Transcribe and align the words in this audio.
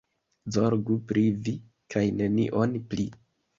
Zorgu 0.55 0.95
pri 1.11 1.23
vi, 1.49 1.53
kaj 1.97 2.05
nenion 2.23 2.77
pli. 2.91 3.09